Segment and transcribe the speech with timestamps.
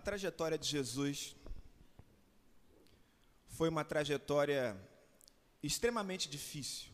[0.00, 1.36] A trajetória de Jesus
[3.48, 4.74] foi uma trajetória
[5.62, 6.88] extremamente difícil.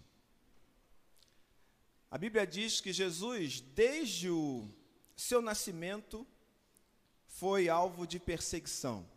[2.11, 4.69] A Bíblia diz que Jesus, desde o
[5.16, 6.27] seu nascimento,
[7.29, 9.09] foi alvo de perseguição.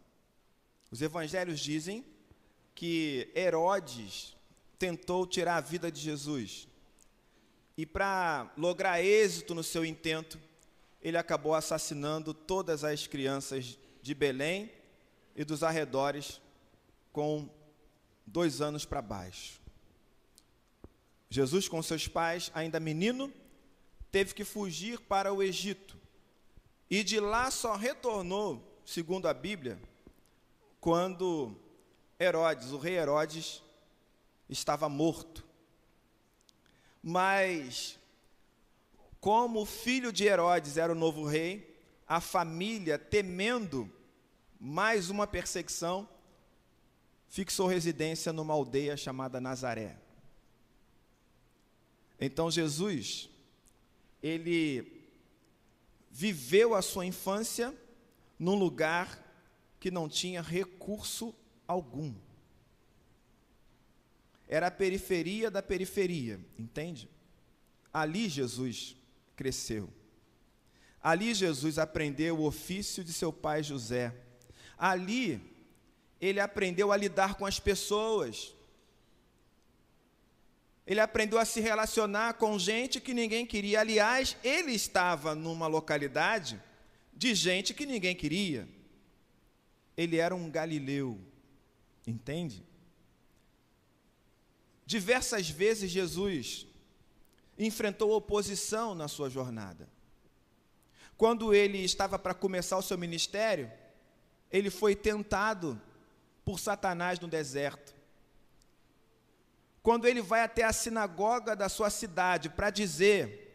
[0.91, 2.05] Os evangelhos dizem
[2.75, 4.37] que Herodes
[4.77, 6.67] tentou tirar a vida de Jesus.
[7.75, 10.39] E para lograr êxito no seu intento,
[11.01, 14.71] ele acabou assassinando todas as crianças de Belém
[15.35, 16.41] e dos arredores
[17.11, 17.49] com
[18.25, 19.59] dois anos para baixo.
[21.29, 23.31] Jesus, com seus pais, ainda menino,
[24.11, 25.97] teve que fugir para o Egito.
[26.89, 29.79] E de lá só retornou, segundo a Bíblia,
[30.81, 31.55] quando
[32.19, 33.61] Herodes, o rei Herodes,
[34.49, 35.45] estava morto.
[37.01, 37.99] Mas
[39.19, 43.91] como o filho de Herodes era o novo rei, a família, temendo
[44.59, 46.07] mais uma perseguição,
[47.27, 49.97] fixou residência numa aldeia chamada Nazaré.
[52.19, 53.29] Então Jesus,
[54.21, 55.05] ele
[56.09, 57.73] viveu a sua infância
[58.37, 59.25] num lugar
[59.79, 61.33] que não tinha recurso
[61.67, 62.13] algum.
[64.47, 67.07] Era a periferia da periferia, entende?
[67.93, 68.98] Ali Jesus
[69.39, 69.89] cresceu.
[71.01, 74.13] Ali Jesus aprendeu o ofício de seu pai José.
[74.77, 75.41] Ali
[76.19, 78.53] ele aprendeu a lidar com as pessoas.
[80.85, 83.79] Ele aprendeu a se relacionar com gente que ninguém queria.
[83.79, 86.61] Aliás, ele estava numa localidade
[87.13, 88.67] de gente que ninguém queria.
[89.95, 91.17] Ele era um galileu,
[92.05, 92.61] entende?
[94.85, 96.67] Diversas vezes Jesus
[97.59, 99.89] enfrentou oposição na sua jornada.
[101.17, 103.69] Quando ele estava para começar o seu ministério,
[104.49, 105.79] ele foi tentado
[106.45, 107.93] por Satanás no deserto.
[109.83, 113.47] Quando ele vai até a sinagoga da sua cidade para dizer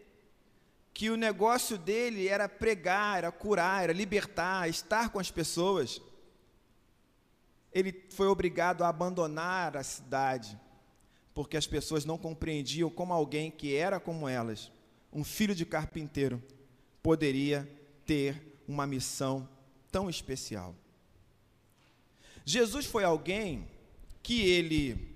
[0.92, 6.00] que o negócio dele era pregar, era curar, era libertar, estar com as pessoas,
[7.72, 10.60] ele foi obrigado a abandonar a cidade
[11.34, 14.70] porque as pessoas não compreendiam como alguém que era como elas,
[15.12, 16.40] um filho de carpinteiro,
[17.02, 17.68] poderia
[18.06, 19.48] ter uma missão
[19.90, 20.74] tão especial.
[22.44, 23.68] Jesus foi alguém
[24.22, 25.14] que ele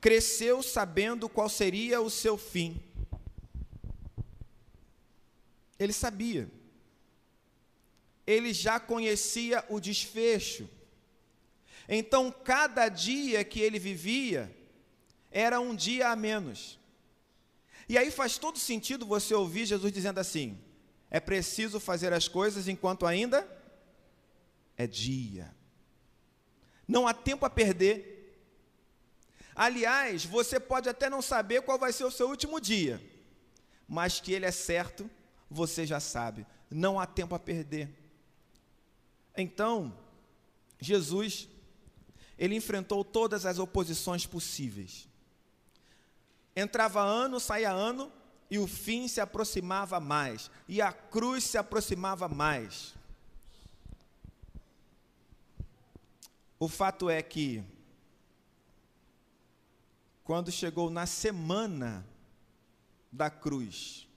[0.00, 2.80] cresceu sabendo qual seria o seu fim.
[5.78, 6.48] Ele sabia.
[8.26, 10.68] Ele já conhecia o desfecho.
[11.88, 14.54] Então, cada dia que ele vivia,
[15.30, 16.78] era um dia a menos.
[17.88, 20.58] E aí faz todo sentido você ouvir Jesus dizendo assim:
[21.10, 23.46] é preciso fazer as coisas enquanto ainda
[24.76, 25.54] é dia.
[26.86, 28.16] Não há tempo a perder.
[29.54, 33.02] Aliás, você pode até não saber qual vai ser o seu último dia,
[33.88, 35.10] mas que ele é certo,
[35.50, 36.46] você já sabe.
[36.70, 37.90] Não há tempo a perder.
[39.36, 39.96] Então,
[40.80, 41.48] Jesus,
[42.38, 45.08] ele enfrentou todas as oposições possíveis.
[46.58, 48.10] Entrava ano, saía ano,
[48.50, 52.96] e o fim se aproximava mais, e a cruz se aproximava mais.
[56.58, 57.62] O fato é que,
[60.24, 62.04] quando chegou na semana
[63.12, 64.08] da cruz,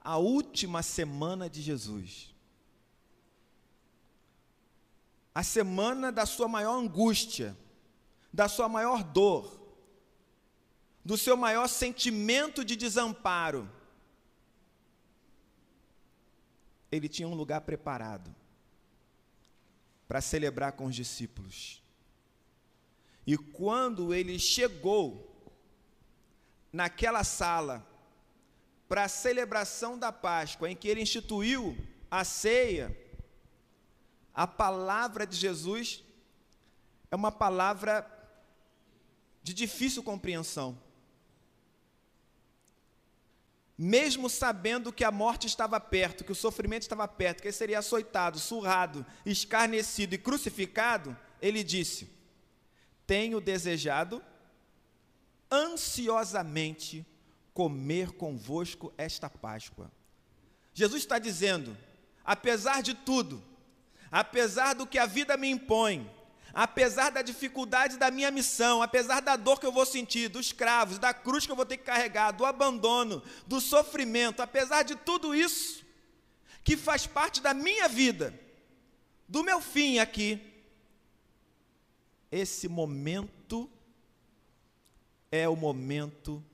[0.00, 2.32] a última semana de Jesus,
[5.34, 7.56] a semana da sua maior angústia,
[8.32, 9.57] da sua maior dor,
[11.08, 13.66] do seu maior sentimento de desamparo,
[16.92, 18.36] ele tinha um lugar preparado
[20.06, 21.82] para celebrar com os discípulos.
[23.26, 25.50] E quando ele chegou
[26.70, 27.86] naquela sala
[28.86, 31.74] para a celebração da Páscoa, em que ele instituiu
[32.10, 32.94] a ceia,
[34.34, 36.04] a palavra de Jesus
[37.10, 38.06] é uma palavra
[39.42, 40.86] de difícil compreensão
[43.78, 47.78] mesmo sabendo que a morte estava perto, que o sofrimento estava perto, que ele seria
[47.78, 52.10] açoitado, surrado, escarnecido e crucificado, ele disse:
[53.06, 54.20] Tenho desejado
[55.48, 57.06] ansiosamente
[57.54, 59.92] comer convosco esta Páscoa.
[60.74, 61.76] Jesus está dizendo:
[62.24, 63.42] apesar de tudo,
[64.10, 66.10] apesar do que a vida me impõe,
[66.60, 70.98] apesar da dificuldade da minha missão, apesar da dor que eu vou sentir, dos cravos,
[70.98, 75.36] da cruz que eu vou ter que carregar, do abandono, do sofrimento, apesar de tudo
[75.36, 75.86] isso,
[76.64, 78.34] que faz parte da minha vida,
[79.28, 80.40] do meu fim aqui,
[82.28, 83.70] esse momento
[85.30, 86.44] é o momento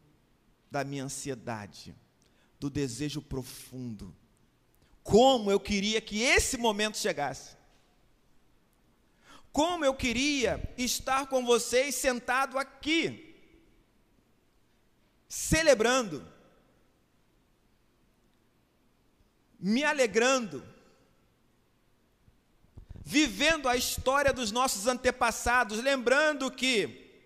[0.71, 1.97] da minha ansiedade,
[2.61, 4.15] do desejo profundo.
[5.03, 7.57] Como eu queria que esse momento chegasse.
[9.55, 13.37] Como eu queria estar com vocês sentado aqui,
[15.29, 16.27] celebrando,
[19.57, 20.67] me alegrando,
[23.05, 27.23] vivendo a história dos nossos antepassados, lembrando que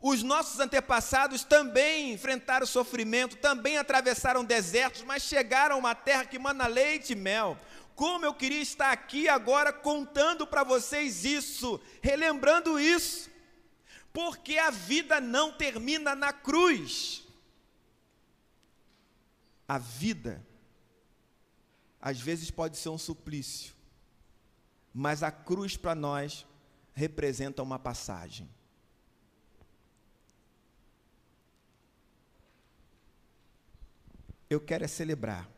[0.00, 6.38] os nossos antepassados também enfrentaram sofrimento, também atravessaram desertos, mas chegaram a uma terra que
[6.38, 7.60] mana leite e mel.
[7.94, 13.30] Como eu queria estar aqui agora contando para vocês isso, relembrando isso,
[14.12, 17.24] porque a vida não termina na cruz.
[19.66, 20.44] A vida,
[22.00, 23.74] às vezes, pode ser um suplício,
[24.92, 26.44] mas a cruz para nós
[26.92, 28.50] representa uma passagem.
[34.50, 35.53] Eu quero é celebrar.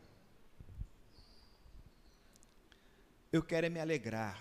[3.37, 4.41] Eu quero é me alegrar.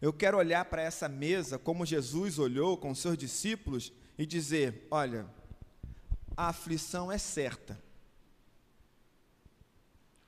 [0.00, 5.26] Eu quero olhar para essa mesa como Jesus olhou com seus discípulos e dizer: olha,
[6.36, 7.76] a aflição é certa,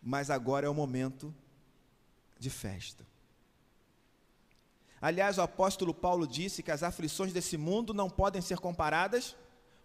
[0.03, 1.33] mas agora é o momento
[2.39, 3.07] de festa.
[5.01, 9.37] Aliás, o apóstolo Paulo disse que as aflições desse mundo não podem ser comparadas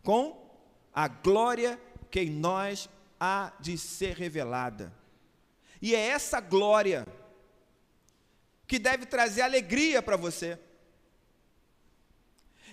[0.02, 0.50] com
[0.94, 1.80] a glória
[2.10, 2.90] que em nós
[3.20, 5.01] há de ser revelada.
[5.82, 7.08] E é essa glória
[8.68, 10.60] que deve trazer alegria para você.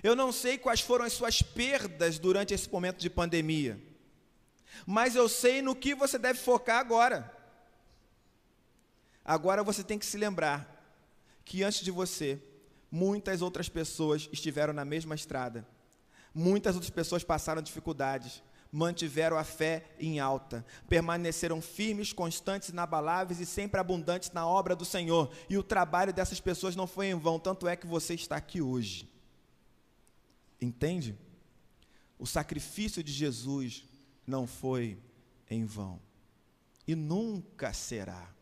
[0.02, 3.80] Eu não sei quais foram as suas perdas durante esse momento de pandemia,
[4.86, 7.34] mas eu sei no que você deve focar agora.
[9.24, 10.78] Agora você tem que se lembrar
[11.44, 12.40] que antes de você,
[12.90, 15.66] muitas outras pessoas estiveram na mesma estrada.
[16.32, 23.46] Muitas outras pessoas passaram dificuldades, mantiveram a fé em alta, permaneceram firmes, constantes, inabaláveis e
[23.46, 25.30] sempre abundantes na obra do Senhor.
[25.48, 28.60] E o trabalho dessas pessoas não foi em vão, tanto é que você está aqui
[28.60, 29.10] hoje.
[30.60, 31.16] Entende?
[32.18, 33.84] O sacrifício de Jesus
[34.26, 34.98] não foi
[35.48, 36.00] em vão
[36.86, 38.34] e nunca será.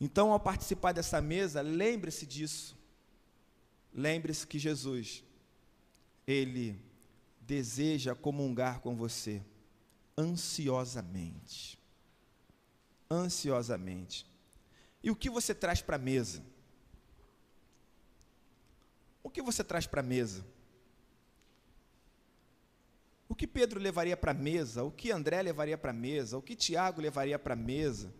[0.00, 2.76] Então, ao participar dessa mesa, lembre-se disso.
[3.92, 5.22] Lembre-se que Jesus,
[6.26, 6.89] Ele
[7.50, 9.42] deseja comungar com você
[10.16, 11.76] ansiosamente.
[13.10, 14.24] Ansiosamente.
[15.02, 16.44] E o que você traz para a mesa?
[19.20, 20.46] O que você traz para a mesa?
[23.28, 24.84] O que Pedro levaria para a mesa?
[24.84, 26.38] O que André levaria para a mesa?
[26.38, 28.14] O que Tiago levaria para a mesa?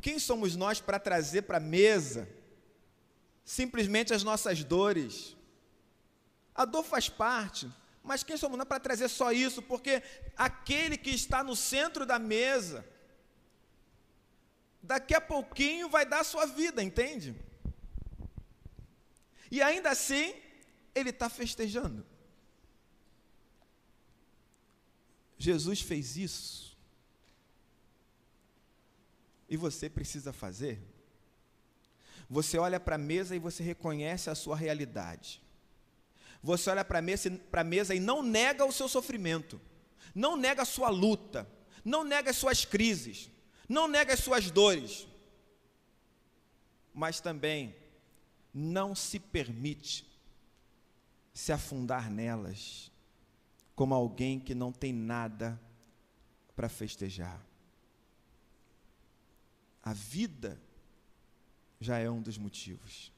[0.00, 2.26] Quem somos nós para trazer para a mesa
[3.44, 5.36] simplesmente as nossas dores?
[6.54, 7.70] A dor faz parte,
[8.02, 9.62] mas quem somos nós para trazer só isso?
[9.62, 10.02] Porque
[10.36, 12.84] aquele que está no centro da mesa,
[14.82, 17.34] daqui a pouquinho vai dar a sua vida, entende?
[19.50, 20.34] E ainda assim,
[20.94, 22.04] ele está festejando.
[25.38, 26.72] Jesus fez isso
[29.48, 30.80] e você precisa fazer?
[32.30, 35.41] Você olha para a mesa e você reconhece a sua realidade.
[36.42, 39.60] Você olha para a mesa, e não nega o seu sofrimento,
[40.14, 41.48] não nega a sua luta,
[41.84, 43.30] não nega as suas crises,
[43.68, 45.06] não nega as suas dores,
[46.92, 47.76] mas também
[48.52, 50.06] não se permite
[51.32, 52.90] se afundar nelas
[53.74, 55.60] como alguém que não tem nada
[56.54, 57.40] para festejar.
[59.82, 60.60] A vida
[61.80, 63.11] já é um dos motivos.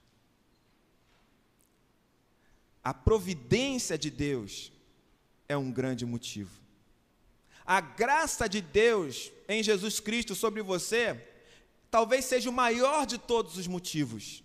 [2.84, 4.70] A providência de Deus
[5.48, 6.60] é um grande motivo.
[7.64, 11.30] A graça de Deus em Jesus Cristo sobre você
[11.90, 14.44] talvez seja o maior de todos os motivos.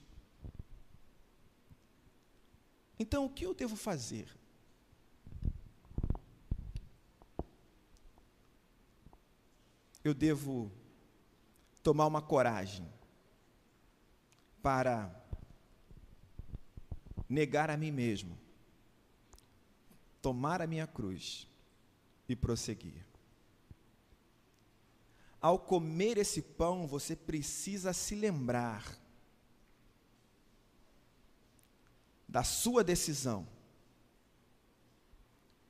[2.97, 4.27] Então, o que eu devo fazer?
[10.03, 10.71] Eu devo
[11.81, 12.87] tomar uma coragem
[14.61, 15.18] para
[17.29, 18.37] negar a mim mesmo,
[20.21, 21.47] tomar a minha cruz
[22.27, 23.05] e prosseguir.
[25.39, 28.97] Ao comer esse pão, você precisa se lembrar
[32.27, 33.47] da sua decisão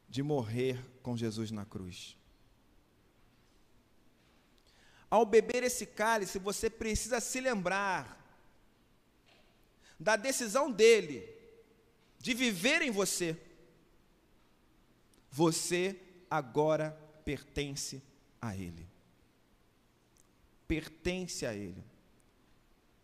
[0.10, 2.18] de morrer com Jesus na cruz.
[5.10, 8.18] Ao beber esse cálice, você precisa se lembrar
[10.00, 11.39] da decisão dele
[12.20, 13.38] de viver em você.
[15.32, 16.00] Você
[16.30, 16.92] agora
[17.24, 18.02] pertence
[18.42, 18.88] a ele.
[20.68, 21.84] Pertence a ele.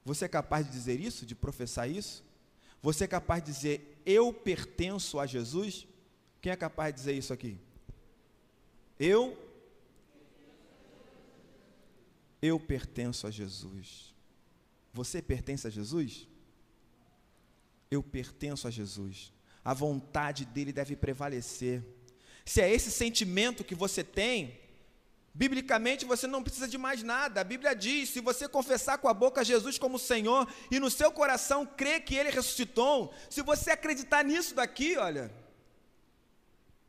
[0.04, 2.24] Você é capaz de dizer isso, de professar isso?
[2.82, 5.88] Você é capaz de dizer, eu pertenço a Jesus?
[6.42, 7.58] Quem é capaz de dizer isso aqui?
[9.00, 9.42] Eu
[12.42, 14.14] eu pertenço a Jesus.
[14.94, 16.28] Você pertence a Jesus?
[17.96, 19.32] Eu pertenço a Jesus.
[19.64, 21.84] A vontade dele deve prevalecer.
[22.46, 24.60] Se é esse sentimento que você tem,
[25.34, 27.42] biblicamente você não precisa de mais nada.
[27.42, 31.12] A Bíblia diz: se você confessar com a boca Jesus como Senhor e no seu
[31.12, 35.32] coração crer que ele ressuscitou, se você acreditar nisso daqui, olha,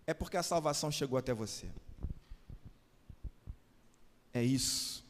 [0.06, 1.66] é porque a salvação chegou até você.
[4.34, 5.04] É isso.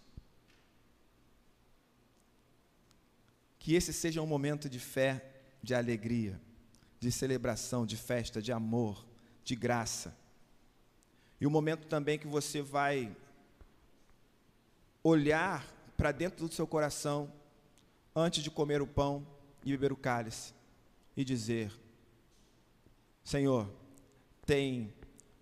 [3.58, 6.40] Que esse seja um momento de fé, de alegria,
[7.00, 9.06] de celebração, de festa, de amor,
[9.44, 10.16] de graça.
[11.40, 13.14] E o momento também que você vai
[15.02, 17.32] olhar para dentro do seu coração
[18.14, 19.26] antes de comer o pão
[19.64, 20.54] e beber o cálice
[21.16, 21.72] e dizer:
[23.22, 23.70] Senhor,
[24.44, 24.92] tem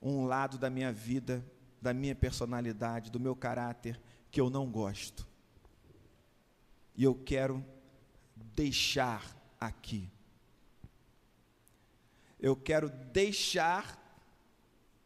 [0.01, 1.45] um lado da minha vida,
[1.81, 5.27] da minha personalidade, do meu caráter que eu não gosto.
[6.97, 7.65] E eu quero
[8.55, 9.35] deixar
[9.67, 10.11] aqui.
[12.39, 13.99] Eu quero deixar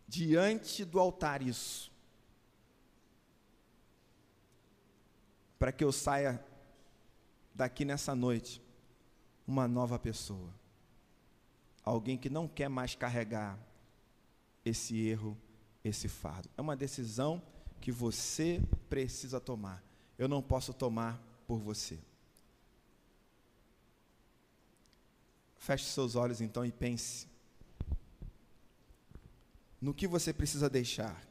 [0.06, 1.92] diante do altar isso.
[5.58, 6.44] Para que eu saia
[7.54, 8.62] daqui nessa noite
[9.46, 10.52] uma nova pessoa.
[11.84, 13.58] Alguém que não quer mais carregar
[14.64, 15.36] esse erro,
[15.82, 16.48] esse fardo.
[16.56, 17.42] É uma decisão
[17.80, 19.82] que você precisa tomar.
[20.18, 21.98] Eu não posso tomar por você.
[25.68, 27.28] Feche seus olhos então e pense
[29.78, 31.22] no que você precisa deixar.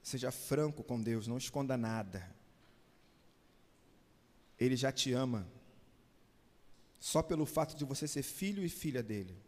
[0.00, 2.32] Seja franco com Deus, não esconda nada.
[4.56, 5.44] Ele já te ama,
[7.00, 9.43] só pelo fato de você ser filho e filha dele.